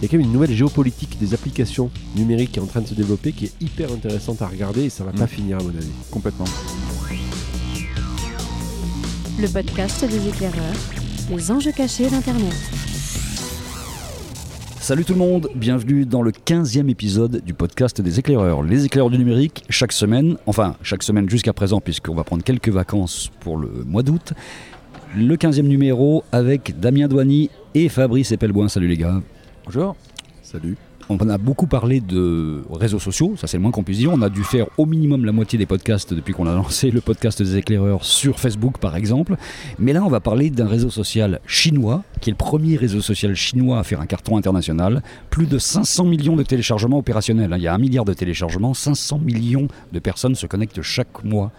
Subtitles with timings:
[0.00, 2.80] il y a quand même une nouvelle géopolitique des applications numériques qui est en train
[2.80, 5.28] de se développer, qui est hyper intéressante à regarder et ça va pas Mm.
[5.28, 5.86] finir à mon avis.
[6.10, 6.46] Complètement.
[9.38, 10.74] Le podcast des éclaireurs,
[11.30, 12.54] les enjeux cachés d'Internet.
[14.80, 18.62] Salut tout le monde, bienvenue dans le 15e épisode du podcast des éclaireurs.
[18.62, 22.70] Les éclaireurs du numérique, chaque semaine, enfin chaque semaine jusqu'à présent puisqu'on va prendre quelques
[22.70, 24.32] vacances pour le mois d'août.
[25.14, 28.68] Le 15e numéro avec Damien Douany et Fabrice Epelboin.
[28.68, 29.20] Salut les gars.
[29.72, 29.94] Bonjour.
[30.42, 30.76] Salut.
[31.08, 34.10] On a beaucoup parlé de réseaux sociaux, ça c'est le moins qu'on puisse dire.
[34.12, 37.00] On a dû faire au minimum la moitié des podcasts depuis qu'on a lancé le
[37.00, 39.36] podcast des éclaireurs sur Facebook par exemple.
[39.78, 43.36] Mais là on va parler d'un réseau social chinois, qui est le premier réseau social
[43.36, 45.04] chinois à faire un carton international.
[45.30, 47.52] Plus de 500 millions de téléchargements opérationnels.
[47.52, 47.56] hein.
[47.58, 51.52] Il y a un milliard de téléchargements, 500 millions de personnes se connectent chaque mois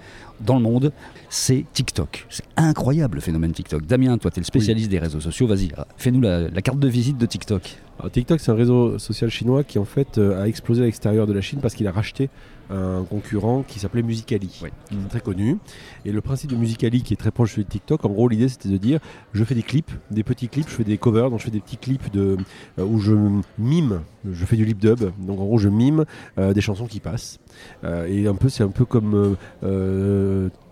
[0.46, 0.92] dans le monde.
[1.30, 2.26] C'est TikTok.
[2.30, 3.86] C'est incroyable le phénomène TikTok.
[3.86, 6.88] Damien, toi tu es le spécialiste des réseaux sociaux, vas-y, fais-nous la, la carte de
[6.88, 7.78] visite de TikTok.
[8.00, 11.28] Alors, TikTok, c'est un réseau social chinois qui en fait euh, a explosé à l'extérieur
[11.28, 12.30] de la Chine parce qu'il a racheté
[12.72, 14.70] un concurrent qui s'appelait Musicali, Oui.
[15.10, 15.58] très connu.
[16.06, 18.70] Et le principe de Musicali, qui est très proche de TikTok, en gros, l'idée c'était
[18.70, 19.00] de dire
[19.34, 21.60] je fais des clips, des petits clips, je fais des covers, donc je fais des
[21.60, 22.38] petits clips de,
[22.80, 23.14] euh, où je
[23.60, 26.06] mime, je fais du lip dub, donc en gros, je mime
[26.38, 27.40] euh, des chansons qui passent.
[27.84, 29.36] Euh, et un peu, c'est un peu comme.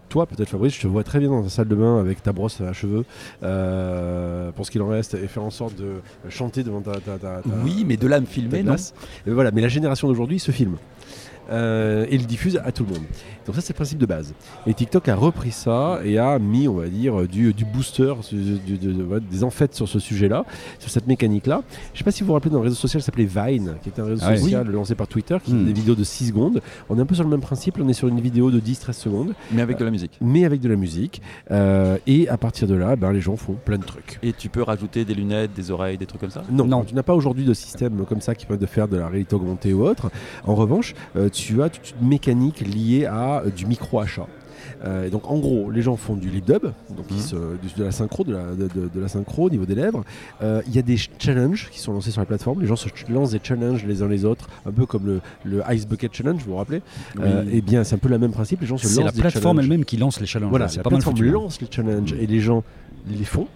[0.09, 2.33] toi, peut-être Fabrice, je te vois très bien dans ta salle de bain avec ta
[2.33, 3.05] brosse à cheveux,
[3.43, 7.17] euh, pour ce qu'il en reste, et faire en sorte de chanter devant ta, ta,
[7.19, 8.75] ta- ta- Oui, mais de là me filmer, non
[9.27, 10.77] voilà, mais la génération d'aujourd'hui se filme.
[11.51, 13.03] Euh, et le diffuse à tout le monde.
[13.45, 14.33] Donc ça c'est le principe de base.
[14.67, 18.59] Et TikTok a repris ça et a mis, on va dire, du, du booster, du-
[18.59, 20.45] du- de- de- voilà, des enfêtes sur ce sujet-là,
[20.77, 21.63] sur cette mécanique-là.
[21.93, 24.01] Je sais pas si vous vous rappelez d'un réseau social qui s'appelait Vine, qui était
[24.01, 25.61] un réseau Ah social lancé par Twitter, qui Hmm.
[25.61, 26.61] faisait des vidéos de 6 secondes.
[26.89, 28.97] On est un peu sur le même principe, on est sur une vidéo de 10-13
[28.97, 30.17] secondes, Mais avec de la musique.
[30.21, 31.21] mais avec de la musique.
[31.51, 34.19] Euh, et à partir de là, ben, les gens font plein de trucs.
[34.21, 36.43] Et tu peux rajouter des lunettes, des oreilles, des trucs comme ça?
[36.51, 36.83] Non, Non.
[36.83, 39.35] tu n'as pas aujourd'hui de système comme ça qui permet de faire de la réalité
[39.35, 40.11] augmentée ou autre.
[40.45, 44.27] En revanche, euh, tu as toute une mécanique liée à euh, du micro-achat.
[44.85, 47.21] Euh, et donc en gros, les gens font du lip dub, donc ils Mhm.
[47.21, 49.75] se- de, de la synchro, de la, de, de- de la synchro au niveau des
[49.75, 50.03] lèvres.
[50.41, 52.61] Euh, Il y a des ch- challenges qui sont lancés sur la plateforme.
[52.61, 55.61] Les gens se lancent des challenges les uns les autres, un peu comme le, le
[55.73, 56.81] Ice Bucket Challenge, vous vous rappelez?
[57.19, 58.61] Euh, Eh bien, c'est un peu le même principe.
[58.61, 60.49] Les gens se lancent C'est la plateforme elle-même qui lance les challenges.
[60.49, 61.29] Voilà, c'est la pas mal plateforme foutu.
[61.29, 61.33] hein.
[61.33, 62.63] lance les challenges et les gens
[63.07, 63.47] les font.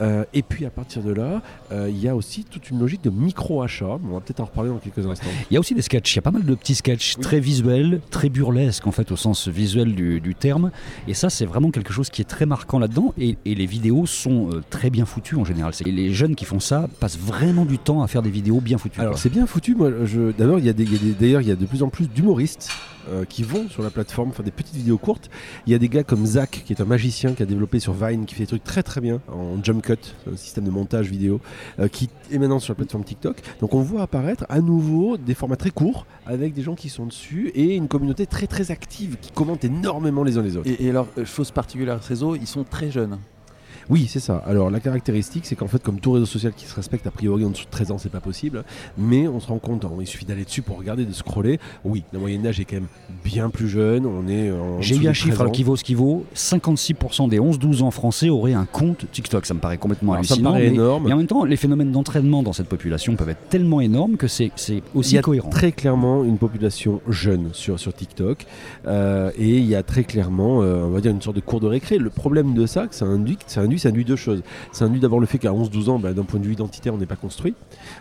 [0.00, 3.02] Euh, et puis à partir de là, euh, il y a aussi toute une logique
[3.04, 3.98] de micro-achat.
[4.04, 5.28] On va peut-être en reparler dans quelques instants.
[5.50, 7.22] Il y a aussi des sketchs, il y a pas mal de petits sketchs Oui.
[7.22, 10.70] très visuels, très burlesques en fait au sens visuel du, du terme.
[11.08, 13.12] Et ça c'est vraiment quelque chose qui est très marquant là-dedans.
[13.18, 15.72] Et, et les vidéos sont euh, très bien foutues en général.
[15.84, 18.78] Et les jeunes qui font ça passent vraiment du temps à faire des vidéos bien
[18.78, 19.00] foutues.
[19.00, 19.74] Alors c'est bien foutu.
[19.74, 20.32] Moi, je...
[20.32, 22.70] d'abord il y a d'ailleurs il y a de plus en plus d'humoristes
[23.10, 25.30] euh, qui vont sur la plateforme faire des petites vidéos courtes.
[25.66, 27.92] Il y a des gars comme Zach qui est un magicien qui a développé sur
[27.92, 29.98] Vine qui fait des trucs très très bien en jump cut,
[30.30, 31.40] un système de montage vidéo
[31.78, 33.42] euh, qui est maintenant sur la plateforme TikTok.
[33.60, 37.06] Donc on voit apparaître à nouveau des formats très courts avec des gens qui sont
[37.06, 40.70] dessus et une communauté très très active qui commente énormément les uns les autres.
[40.70, 43.18] et, alors, euh, chose particulière à réseau, ils sont très jeunes.
[43.88, 44.42] Oui, c'est ça.
[44.46, 47.44] Alors la caractéristique, c'est qu'en fait, comme tout réseau social qui se respecte, a priori
[47.44, 48.64] en dessous de 13 ans, c'est pas possible.
[48.98, 51.58] Mais on se rend compte, hein, il suffit d'aller dessus pour regarder, de scroller.
[51.84, 52.86] Oui, la moyenne d'âge est quand même
[53.24, 54.06] bien plus jeune.
[54.06, 55.52] On est en J'ai eu un chiffre 13 alors, ans.
[55.54, 56.24] qui vaut ce qui vaut.
[56.34, 59.46] 56% des 11-12 ans français auraient un compte TikTok.
[59.46, 60.50] Ça me paraît complètement Alors, ça me hallucinant.
[60.52, 61.04] paraît mais- énorme.
[61.06, 64.28] mais en même temps, les phénomènes d'entraînement dans cette population peuvent être tellement énormes que
[64.28, 65.48] c'est c'est Il aussi y a cohérent.
[65.50, 68.46] très clairement une population jeune sur, sur TikTok
[68.86, 71.60] Euh, et il y a très clairement, euh, on va dire, une sorte de cours
[71.60, 71.98] de récré.
[71.98, 74.42] Le problème de ça, que ça induit, ça induit, ça induit deux choses.
[74.72, 76.98] Ça induit d'abord le fait qu'à 11-12 ans, bah, d'un point de vue identitaire, on
[76.98, 77.54] n'est pas construit.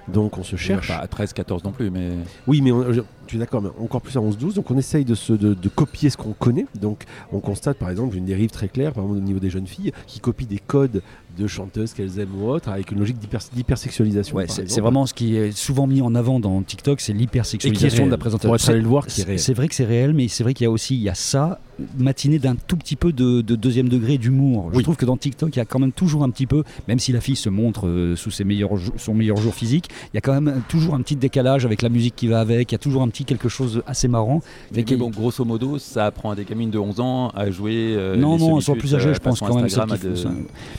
[0.08, 0.88] Donc on se cherche.
[0.90, 2.12] Pas à 13, 14 non plus, mais.
[2.48, 2.86] Oui, mais on-
[3.30, 4.56] tu es d'accord, mais encore plus à 11-12.
[4.56, 6.66] Donc on essaye de, se, de, de copier ce qu'on connaît.
[6.82, 9.68] Donc on constate par exemple une dérive très claire, par exemple au niveau des jeunes
[9.68, 11.02] filles, qui copient des codes
[11.38, 14.36] de chanteuses qu'elles aiment ou autres, avec une logique d'hyper- d'hypersexualisation.
[14.36, 18.12] Ouais, c'est vraiment ce qui est souvent mis en avant dans TikTok, c'est l'hypersexualisation de
[18.12, 18.50] la présentation.
[18.82, 19.06] le voir,
[19.38, 21.14] C'est vrai que c'est réel, mais c'est vrai qu'il y a aussi il y a
[21.16, 21.60] ça
[21.98, 24.70] matiné d'un tout petit peu de, de deuxième degré d'humour.
[24.74, 27.00] Je trouve que dans TikTok, il y a quand même toujours un petit peu, même
[27.00, 30.18] si la fille se montre euh, sous ses meilleurs son meilleur jour physique, il y
[30.18, 32.72] a quand même toujours un petit décalage avec la musique qui va avec.
[32.72, 34.42] Il y a toujours un petit quelque chose assez marrant.
[34.74, 37.96] Mais, bon, grosso modo, ça apprend à des gamines de 11 ans à jouer.
[37.96, 39.66] euh, non, non, elles sont plus âgées, euh, je pense quand même.
[40.10, 40.30] de- ça.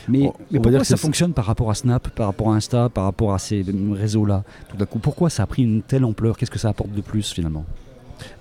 [0.07, 2.55] Mais, On- mais on va pourquoi ça fonctionne par rapport à Snap, par rapport à
[2.55, 6.05] Insta, par rapport à ces réseaux-là Tout d'un coup, pourquoi ça a pris une telle
[6.05, 6.37] ampleur?
[6.37, 7.65] Qu'est-ce que ça apporte de plus finalement?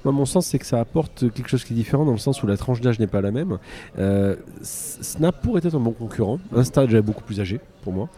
[0.04, 2.42] Moi, mon sens, c'est que ça apporte quelque chose qui est différent dans le sens
[2.42, 3.58] où la tranche d'âge n'est pas la même.
[3.98, 6.38] Euh, Snap pourrait être un bon concurrent.
[6.54, 8.08] Insta est déjà beaucoup plus âgé pour moi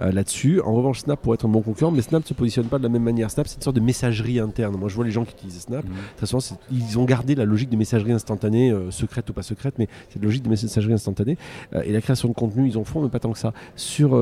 [0.00, 0.60] euh, là-dessus.
[0.60, 2.82] En revanche, Snap pourrait être un bon concurrent, mais Snap ne se positionne pas de
[2.82, 3.30] la même manière.
[3.30, 4.76] Snap, c'est une sorte de messagerie interne.
[4.76, 5.84] Moi, je vois les gens qui utilisent Snap.
[6.16, 9.74] Très souvent, ils ont gardé la logique de messagerie instantanée, euh, secrète ou pas secrète,
[9.78, 11.38] mais c'est la logique de messagerie instantanée.
[11.74, 13.52] Euh, et la création de contenu, ils en font, mais pas tant que ça.
[13.76, 14.20] Sur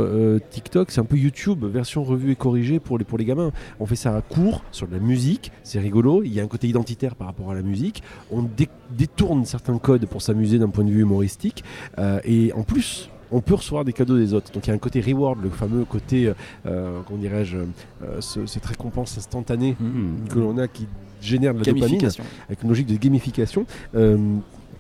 [0.51, 3.53] TikTok, c'est un peu YouTube, version revue et corrigée pour les, pour les gamins.
[3.79, 6.23] On fait ça à court, sur de la musique, c'est rigolo.
[6.23, 8.03] Il y a un côté identitaire par rapport à la musique.
[8.31, 11.63] On dé- détourne certains codes pour s'amuser d'un point de vue humoristique.
[11.99, 14.51] Euh, et en plus, on peut recevoir des cadeaux des autres.
[14.53, 16.35] Donc il y a un côté reward, le fameux côté, euh,
[16.67, 20.29] euh, comment dirais-je, euh, ce- cette récompense instantanée Hmm.
[20.29, 20.87] que l'on a qui
[21.23, 22.25] génère de la dopamine Gamification.
[22.49, 23.67] avec une logique de gamification.
[23.95, 24.17] Euh,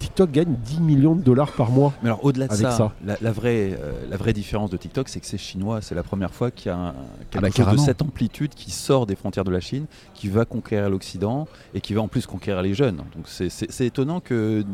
[0.00, 1.93] TikTok gagne 10 millions de dollars par mois.
[2.02, 2.93] Mais alors au-delà de ça, ça.
[3.05, 5.81] La, la vraie, euh, la vraie différence de TikTok, c'est que c'est chinois.
[5.82, 6.94] C'est la première fois qu'il y a un-
[7.31, 10.44] quelque bah, chose de cette amplitude qui sort des frontières de la Chine, qui va
[10.44, 12.97] conquérir l'Occident et qui va en plus conquérir les jeunes.
[12.97, 14.64] Donc c'est- étonnant que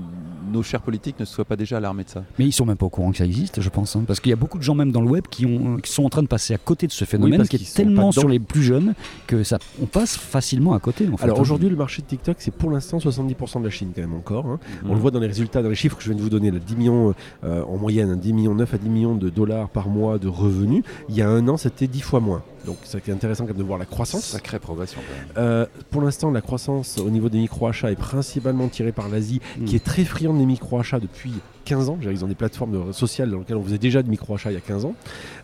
[0.52, 2.22] nos chers politiques ne soient pas déjà alarmés de ça.
[2.38, 3.96] Mais ils sont même pas au courant que ça existe, je pense.
[3.96, 4.04] hein.
[4.06, 6.04] parce qu'il y a beaucoup de gens même dans le web qui, ont, qui sont
[6.04, 8.12] en train de passer à côté de ce phénomène parce qui est sont pas tellement
[8.12, 8.94] sur les plus jeunes
[9.26, 11.08] que ça, on passe facilement à côté.
[11.12, 11.24] En fait.
[11.24, 14.14] Alors aujourd'hui, le marché de TikTok, c'est pour l'instant 70% de la Chine quand même
[14.14, 14.46] encore.
[14.46, 14.58] hein.
[14.88, 16.50] On le voit dans les résultats, dans les chiffres que je viens de vous donner,
[16.50, 17.14] là, 10 millions
[17.44, 20.28] euh, en moyenne, hein, 10 millions 9 à 10 millions de dollars par mois de
[20.28, 20.82] revenus.
[21.08, 22.42] Il y a un an, c'était 10 fois moins.
[22.66, 24.24] Donc c'est intéressant quand même de voir la croissance.
[24.24, 25.00] Sacrée progression.
[25.06, 25.46] quand même.
[25.48, 29.76] Euh, pour l'instant, la croissance au niveau des micro-achats est principalement tirée par l'Asie, qui
[29.76, 31.32] est très friande des micro-achats depuis
[31.64, 31.98] 15 ans.
[32.02, 34.60] Ils ont des plateformes sociales dans lesquelles on faisait déjà de micro-achats il y a
[34.60, 34.94] 15 ans.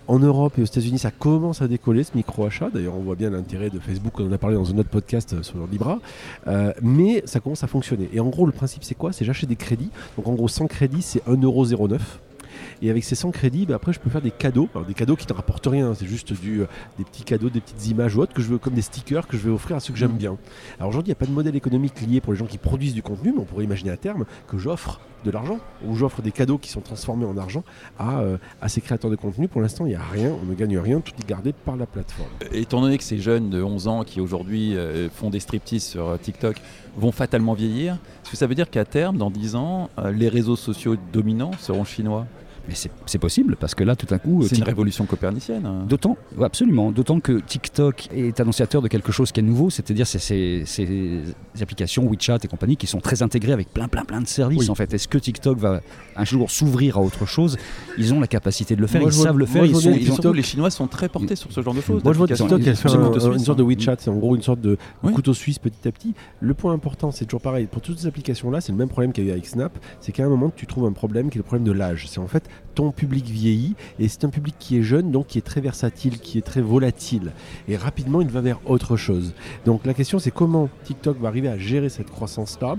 [0.09, 2.71] En Europe et aux États-Unis, ça commence à décoller ce micro-achat.
[2.73, 5.33] D'ailleurs, on voit bien l'intérêt de Facebook, on en a parlé dans un autre podcast
[5.33, 6.01] euh, sur Libra.
[6.49, 8.09] Euh, mais ça commence à fonctionner.
[8.13, 9.13] Et en gros, le principe, c'est quoi?
[9.13, 9.91] C'est j'achète des crédits.
[10.17, 11.99] Donc en gros, 100 crédits, c'est 1,09€.
[12.83, 14.69] Et avec ces 100 crédits, bah, après, je peux faire des cadeaux.
[14.75, 15.91] Alors, des cadeaux qui ne rapportent rien.
[15.91, 15.95] hein.
[15.97, 16.67] C'est juste du, euh,
[16.99, 19.37] des petits cadeaux, des petites images ou autres que je veux, comme des stickers que
[19.37, 20.37] je vais offrir à ceux que j'aime bien.
[20.79, 22.95] Alors aujourd'hui, il n'y a pas de modèle économique lié pour les gens qui produisent
[22.95, 26.33] du contenu, mais on pourrait imaginer à terme que j'offre de l'argent ou j'offre des
[26.33, 27.63] cadeaux qui sont transformés en argent
[27.97, 29.47] à, euh, à ces créateurs de contenu.
[29.47, 31.87] Pour l'instant, il n'y a rien, on ne gagne rien, tout est gardé par la
[31.87, 32.29] plateforme.
[32.53, 36.09] Étant donné que ces jeunes de 11 ans qui aujourd'hui euh, font des striptease sur
[36.09, 36.57] euh, TikTok
[36.97, 37.95] vont fatalement vieillir,
[38.25, 41.53] est-ce que ça veut dire qu'à terme, dans 10 ans, euh, les réseaux sociaux dominants
[41.61, 42.27] seront chinois?
[42.69, 42.75] Mais
[43.07, 45.67] c'est possible parce que là, tout à coup, C'est une révolution copernicienne.
[45.67, 45.85] hein.
[45.89, 50.07] D'autant, ouais, absolument, d'autant que TikTok est annonciateur de quelque chose qui est nouveau, c'est-à-dire
[50.07, 51.21] c'est ces, ces
[51.61, 54.71] applications WeChat et compagnie qui sont très intégrées avec plein plein plein de services Oui.
[54.71, 54.95] en fait.
[54.95, 55.81] Est-ce que TikTok va
[56.17, 57.57] un jour s'ouvrir à autre chose?
[57.99, 60.11] Ils ont la capacité de le faire, Moi, ils savent le faire, ils sont, ils
[60.11, 62.03] ont- surtout, les Chinois sont très portés sur ce genre de choses.
[62.05, 62.27] Moi, je vois.
[62.29, 63.63] TikTok, un- un- une sorte de.
[63.65, 65.13] WeChat, c'est en gros une sorte de Oui.
[65.13, 66.15] couteau suisse petit à petit.
[66.41, 67.67] Le point important, c'est toujours pareil.
[67.67, 69.77] Pour toutes ces applications-là, c'est le même problème qu'il y a eu avec Snap.
[70.01, 72.07] C'est qu'à un moment, tu trouves un problème qui est le problème de l'âge.
[72.09, 72.45] C'est en fait
[72.75, 76.19] ton public vieillit et c'est un public qui est jeune, donc qui est très versatile,
[76.19, 77.33] qui est très volatile.
[77.69, 79.35] Et rapidement, il va vers autre chose.
[79.65, 82.77] Donc la question, c'est comment TikTok va arriver à gérer cette croissance-là.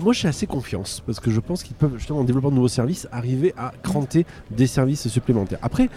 [0.00, 2.68] Moi, j'ai assez confiance parce que je pense qu'ils peuvent, justement, en développant de nouveaux
[2.68, 5.58] services, arriver à cranter des services supplémentaires.
[5.62, 5.88] Après,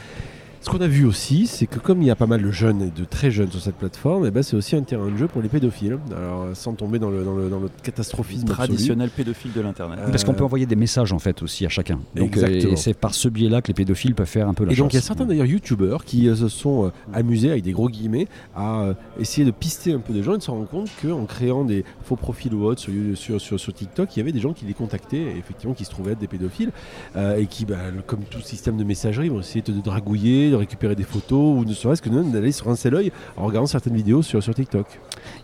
[0.67, 2.81] ce qu'on a vu aussi, c'est que comme il y a pas mal de jeunes
[2.81, 5.27] et de très jeunes sur cette plateforme, eh ben, c'est aussi un terrain de jeu
[5.27, 5.97] pour les pédophiles.
[6.13, 8.67] Alors, euh, sans tomber dans le, dans le, dans le catastrophisme absolu.
[8.67, 9.99] Traditionnel pédophile de l'Internet.
[10.01, 12.01] Euh, parce qu'on peut envoyer des messages en fait aussi à chacun.
[12.15, 12.73] Donc euh, Exactement.
[12.73, 14.91] et c'est par ce biais-là que les pédophiles peuvent faire un peu la Et donc
[14.91, 17.87] il y a certains d'ailleurs youtubeurs qui euh, se sont euh, amusés avec des gros
[17.87, 20.89] guillemets à euh, essayer de pister un peu des gens et de se rendre compte
[21.01, 24.21] qu'en créant des faux profils ou autres sur, You- sur, sur, sur TikTok, il y
[24.21, 26.71] avait des gens qui les contactaient et effectivement qui se trouvaient être des pédophiles
[27.15, 30.95] euh, et qui, bah, comme tout système de messagerie, vont essayer de, de dragouiller, récupérer
[30.95, 34.21] des photos ou ne serait-ce que d'aller sur un seul œil en regardant certaines vidéos
[34.21, 34.87] sur, sur TikTok.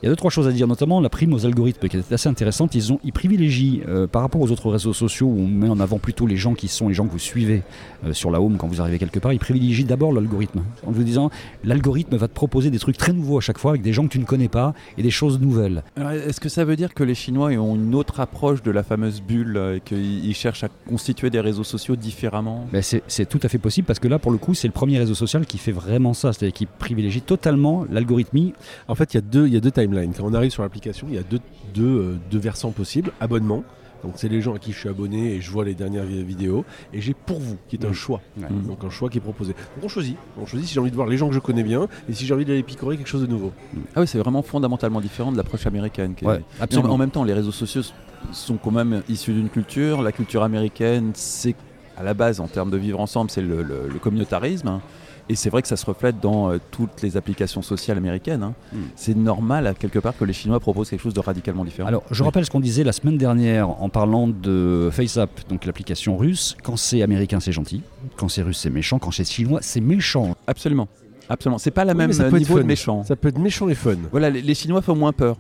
[0.02, 2.12] Il y a deux trois choses à dire, notamment la prime aux algorithmes qui est
[2.12, 2.76] assez intéressante.
[2.76, 5.80] Ils ont ils privilégient euh, par rapport aux autres réseaux sociaux où on met en
[5.80, 7.64] avant plutôt les gens qui sont les gens que vous suivez
[8.06, 9.34] euh, sur la home quand vous arrivez quelque part.
[9.34, 11.30] Ils privilégient d'abord l'algorithme en vous disant
[11.64, 14.12] l'algorithme va te proposer des trucs très nouveaux à chaque fois avec des gens que
[14.12, 15.84] tu ne connais pas et des choses nouvelles.
[15.98, 19.22] Est-ce que ça veut dire que les Chinois ont une autre approche de la fameuse
[19.22, 22.68] bulle euh, et qu'ils ils cherchent à constituer des réseaux sociaux différemment?
[22.72, 24.93] Ben, c'est tout à fait possible parce que là pour le coup c'est le premier
[25.00, 28.54] réseau social qui fait vraiment ça, c'est-à-dire qui privilégie totalement l'algorithmie.
[28.88, 30.14] En fait, il y, a deux- il y a deux timelines.
[30.16, 31.40] Quand on arrive sur l'application, il y a deux,
[31.74, 33.12] deux, euh, deux versants possibles.
[33.20, 33.64] Abonnement.
[34.04, 36.24] Donc c'est les gens à qui je suis abonné et je vois les dernières vi-
[36.26, 36.66] vidéos.
[36.92, 37.94] Et j'ai pour vous, qui est un Mm.
[37.94, 38.22] choix.
[38.38, 38.48] Ouais.
[38.50, 38.68] Mm.
[38.68, 39.54] Donc un choix qui est proposé.
[39.54, 40.18] Donc on choisit.
[40.42, 42.26] On choisit si j'ai envie de voir les gens que je connais bien et si
[42.26, 43.54] j'ai envie d'aller picorer quelque chose de nouveau.
[43.96, 46.16] Ah oui, c'est vraiment fondamentalement différent de l'approche américaine.
[46.16, 46.94] qui Ouais, en, absolument.
[46.94, 47.82] en même temps, les réseaux sociaux
[48.34, 50.02] sont quand même issus d'une culture.
[50.02, 51.56] La culture américaine, c'est
[51.98, 54.68] à la base, en termes de vivre ensemble, c'est le, le- le communautarisme.
[54.68, 54.82] hein.
[55.30, 58.44] Et c'est vrai que ça se reflète dans euh, toutes les applications sociales américaines.
[58.44, 58.54] hein.
[58.74, 58.78] Mm.
[58.98, 61.88] C'est normal, à quelque part, que les Chinois proposent quelque chose de radicalement différent.
[61.88, 66.18] Alors, je rappelle ce qu'on disait la semaine dernière en parlant de FaceApp, donc l'application
[66.18, 66.58] russe.
[66.62, 67.84] Quand c'est américain, c'est gentil.
[68.18, 69.00] Quand c'est russe, c'est méchant.
[69.00, 70.36] Quand c'est chinois, c'est méchant.
[70.46, 70.90] Absolument.
[71.30, 71.58] Absolument.
[71.58, 73.04] C'est pas la Oui, même euh, peut être niveau de méchant.
[73.06, 73.96] Ça peut être méchant et fun.
[74.12, 75.38] Voilà, les, les Chinois font moins peur.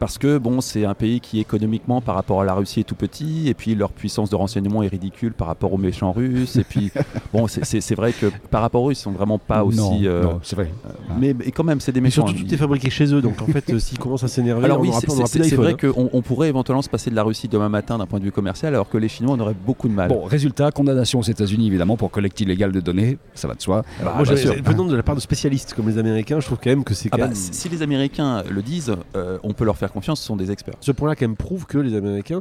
[0.00, 2.96] Parce que bon, c'est un pays qui économiquement par rapport à la Russie est tout
[2.96, 6.56] petit, et puis leur puissance de renseignement est ridicule par rapport aux méchants russes.
[6.56, 6.90] Et puis
[7.32, 9.78] bon, c'est- vrai que par rapport aux Russes, ils sont vraiment pas aussi.
[9.78, 10.72] Non, euh, non, c'est vrai.
[11.18, 12.26] mais, mais quand même, c'est des Mais méchants.
[12.26, 14.78] surtout, tout est fabriqué chez eux, donc en fait, euh, s'ils commencent à s'énerver, Alors
[14.78, 15.76] on oui, c'est- vrai hein.
[15.92, 18.32] qu'on on pourrait éventuellement se passer de la Russie demain matin d'un point de vue
[18.32, 20.08] commercial, alors que les Chinois en auraient beaucoup de mal.
[20.08, 23.82] Bon, résultat, condamnation aux États-Unis évidemment pour collecte illégale de données, ça va de soi.
[24.00, 26.70] Alors, Bah, moi, venant de la part de spécialistes comme les Américains, je trouve quand
[26.70, 27.34] même que c'est Ah bah, même.
[27.34, 30.76] si les Américains le disent, euh, on peut leur faire confiance, ce sont des experts.
[30.80, 32.40] Ce point-là, quand même, prouve que les Américains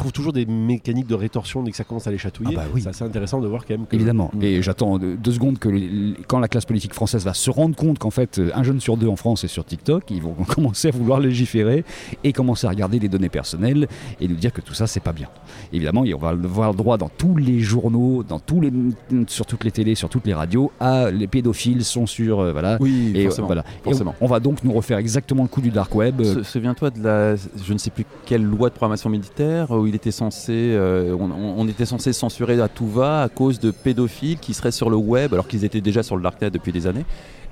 [0.00, 2.54] trouvent toujours des mécaniques de rétorsion dès que ça commence à les chatouiller.
[2.58, 2.82] Ah bah oui.
[2.82, 3.94] C'est assez intéressant de voir quand même que.
[3.96, 4.30] Évidemment.
[4.34, 4.42] Mm.
[4.42, 7.98] Et j'attends deux secondes que les- quand la classe politique française va se rendre compte
[7.98, 10.88] qu'en fait, euh, un jeune sur deux en France est sur TikTok, ils vont commencer
[10.88, 11.84] à vouloir légiférer
[12.24, 13.88] et commencer à regarder les données personnelles
[14.20, 15.28] et nous dire que tout ça, c'est pas bien.
[15.72, 18.72] Évidemment, et on va le voir le droit dans tous les journaux, dans tous les,
[19.28, 20.72] sur toutes les télés, sur toutes les radios.
[20.80, 22.40] Ah, les pédophiles sont sur.
[22.40, 22.76] euh, voilà.
[22.80, 23.46] Oui, Et, euh, forcément.
[23.46, 23.64] voilà.
[23.80, 24.14] Et forcément.
[24.20, 26.20] on, on va donc nous refaire exactement le coup du dark web.
[26.20, 29.86] euh, Souviens-toi de la, je ne sais plus quelle loi de programmation militaire où
[30.48, 34.90] euh, on, était censé censurer à tout va à cause de pédophiles qui seraient sur
[34.90, 37.04] le web alors qu'ils étaient déjà sur le darknet depuis des années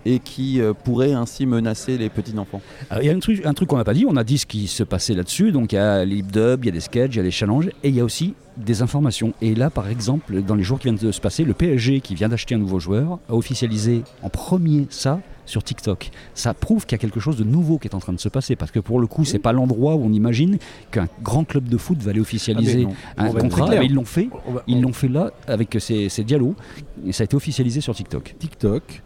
[0.06, 2.62] et qui euh, pourraient ainsi menacer les petits enfants.
[2.90, 4.38] Alors, Il y a un truc, un truc qu'on n'a pas dit, on a dit
[4.38, 6.80] ce qui se passait là-dessus, donc il y a les dubs, il y a des
[6.80, 9.34] sketchs, il y a des challenges, et il y a aussi des informations.
[9.42, 12.14] Et là, par exemple, dans les jours qui viennent de se passer, le PSG, qui
[12.14, 16.10] vient d'acheter un nouveau joueur, a officialisé en premier ça sur TikTok.
[16.34, 18.28] Ça prouve qu'il y a quelque chose de nouveau qui est en train de se
[18.28, 20.58] passer, parce que pour le coup, c'est pas l'endroit où on imagine
[20.90, 22.94] qu'un grand club de foot va aller officialiser non.
[23.16, 24.28] un contrat, mais ils l'ont fait.
[24.66, 26.54] Ils l'ont fait là avec ces, ces dialogues
[27.06, 28.34] et ça a été officialisé sur TikTok.
[28.38, 29.02] TikTok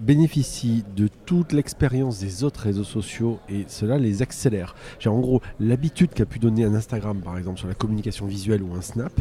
[0.00, 4.74] bénéficie de toute l'expérience des autres réseaux sociaux et cela les accélère.
[4.98, 8.62] J'ai en gros l'habitude qu'a pu donner un Instagram par exemple sur la communication visuelle
[8.62, 9.12] ou un Snap.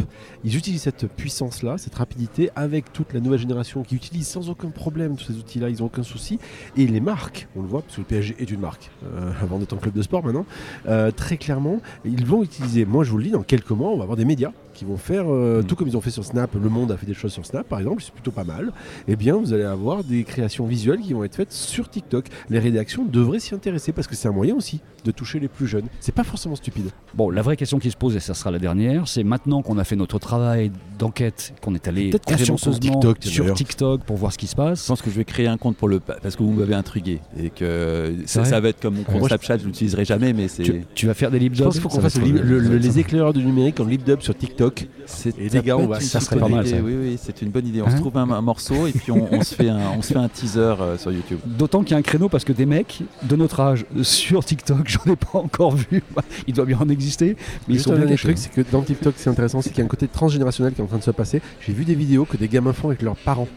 [0.44, 4.70] Ils utilisent cette puissance-là, cette rapidité avec toute la nouvelle génération qui utilise sans aucun
[4.70, 6.40] problème tous ces outils-là, ils n'ont aucun souci.
[6.78, 9.60] Et les marques, on le voit, parce que le PSG est une marque, euh, avant
[9.60, 10.46] d'être un club de sport maintenant,
[10.88, 13.98] euh, très clairement, ils vont utiliser, moi je vous le dis, dans quelques mois, on
[13.98, 15.66] va avoir des médias qui vont faire, euh, Mm.
[15.66, 17.68] tout comme ils ont fait sur Snap, Le Monde a fait des choses sur Snap
[17.68, 18.72] par exemple, c'est plutôt pas mal
[19.08, 22.26] eh bien vous allez avoir des créations visuelles qui vont être faites sur TikTok.
[22.50, 25.68] Les rédactions devraient s'y intéresser parce que c'est un moyen aussi de toucher les plus
[25.68, 25.86] jeunes.
[26.00, 26.90] C'est pas forcément stupide.
[27.14, 29.78] Bon, la vraie question qui se pose, et ça sera la dernière, c'est maintenant qu'on
[29.78, 33.54] a fait notre travail d'enquête, qu'on est allé consciencieusement TikTok, sur.
[33.54, 34.86] TikTok pour voir ce qui se Je passe.
[34.86, 37.50] pense que je vais créer un compte pour le parce que vous m'avez intrigué et
[37.50, 40.84] que ça, va être comme mon compte je- Snapchat, je l'utiliserai jamais, mais c'est Tu,
[40.96, 42.78] tu vas faire des lip Je pense qu'il faut qu'on fasse le lib- le- le-
[42.78, 44.69] les éclaireurs du numérique en lip dub sur TikTok.
[45.06, 46.78] C'est Et les gars, on va- ça serait pas mal, ça.
[46.84, 47.82] Oui, oui, c'est une bonne idée.
[47.82, 50.02] On Hein se trouve un, un morceau et puis on, on se fait un, on
[50.02, 51.40] se fait un teaser euh, sur YouTube.
[51.46, 54.80] D'autant qu'il y a un créneau parce que des mecs de notre âge sur TikTok,
[54.88, 56.04] j'en ai pas encore vu.
[56.48, 57.36] Il doit bien en exister,
[57.68, 58.28] mais ils sont bien dernier cachés.
[58.34, 60.82] truc, c'est que dans TikTok, c'est intéressant, c'est qu'il y a un côté transgénérationnel qui
[60.82, 61.42] est en train de se passer.
[61.66, 63.48] J'ai vu des vidéos que des gamins font avec leurs parents.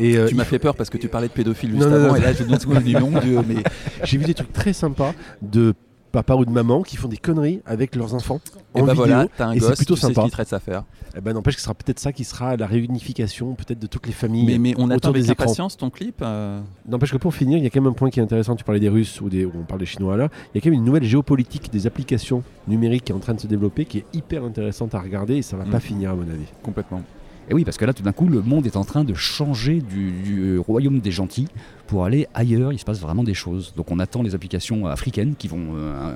[0.00, 1.96] Et euh, tu m'as fait peur parce que tu parlais de pédophile juste Non, non,
[1.96, 2.14] avant non.
[2.14, 3.56] et là je me dit mon dieu mais
[4.04, 5.12] j'ai vu des trucs très sympas
[5.42, 5.74] de
[6.12, 8.40] papa ou de maman qui font des conneries avec leurs enfants
[8.74, 9.06] et en bah vidéo.
[9.06, 10.42] voilà un et c'est plutôt tu sais ce sympa.
[10.56, 10.84] à faire
[11.16, 14.06] Eh ben, n'empêche que ce sera peut-être ça qui sera la réunification peut-être de toutes
[14.06, 14.46] les familles.
[14.46, 15.44] mais, mais on attend autour avec des écrans.
[15.44, 18.10] impatience ton clip euh, N'empêche que pour finir, il y a quand même un point
[18.10, 18.56] qui est intéressant.
[18.56, 20.28] Tu parlais des Russes ou des, on parle des Chinois là.
[20.54, 23.34] Il y a quand même une nouvelle géopolitique des applications numériques qui est en train
[23.34, 25.70] de se développer, qui est hyper intéressante à regarder et ça va Mm.
[25.70, 26.46] pas finir à mon avis.
[26.62, 27.02] complètement
[27.50, 29.80] Et oui, parce que là, tout d'un coup, le monde est en train de changer
[29.80, 31.48] du, du royaume des gentils
[31.86, 32.72] pour aller ailleurs.
[32.72, 33.72] Il se passe vraiment des choses.
[33.74, 36.14] Donc, on attend les applications africaines qui vont euh,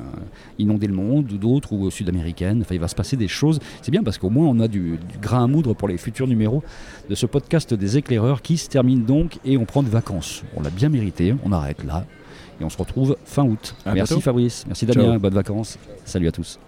[0.58, 2.60] inonder le monde, ou d'autres, ou sud-américaines.
[2.60, 3.60] Enfin, il va se passer des choses.
[3.80, 6.26] C'est bien parce qu'au moins, on a du, du grain à moudre pour les futurs
[6.26, 6.62] numéros
[7.08, 10.42] de ce podcast des éclaireurs qui se termine donc et on prend des vacances.
[10.56, 11.34] On l'a bien mérité.
[11.44, 12.04] On arrête là.
[12.60, 13.74] Et on se retrouve fin août.
[13.86, 14.20] À Merci bientôt.
[14.22, 14.64] Fabrice.
[14.66, 15.12] Merci Damien.
[15.12, 15.18] Ciao.
[15.18, 15.78] Bonnes vacances.
[16.04, 16.58] Salut à tous.